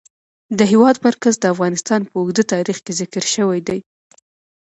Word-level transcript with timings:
د 0.57 0.59
هېواد 0.71 0.95
مرکز 1.07 1.33
د 1.39 1.45
افغانستان 1.53 2.01
په 2.09 2.15
اوږده 2.19 2.43
تاریخ 2.53 2.77
کې 2.85 2.97
ذکر 3.01 3.23
شوی 3.33 3.59
دی. 3.67 3.79